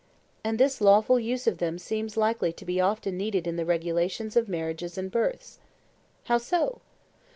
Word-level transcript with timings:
And 0.43 0.57
this 0.57 0.81
lawful 0.81 1.19
use 1.19 1.45
of 1.45 1.59
them 1.59 1.77
seems 1.77 2.17
likely 2.17 2.51
to 2.53 2.65
be 2.65 2.81
often 2.81 3.17
needed 3.17 3.45
in 3.45 3.55
the 3.55 3.65
regulations 3.65 4.35
of 4.35 4.49
marriages 4.49 4.97
and 4.97 5.11
births. 5.11 5.59
How 6.23 6.39
so? 6.39 6.81